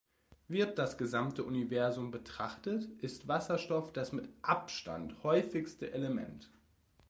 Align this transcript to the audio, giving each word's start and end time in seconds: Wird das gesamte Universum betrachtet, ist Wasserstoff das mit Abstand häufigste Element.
Wird 0.47 0.79
das 0.79 0.97
gesamte 0.97 1.43
Universum 1.43 2.09
betrachtet, 2.09 2.85
ist 3.03 3.27
Wasserstoff 3.27 3.93
das 3.93 4.11
mit 4.13 4.27
Abstand 4.41 5.21
häufigste 5.21 5.91
Element. 5.91 6.49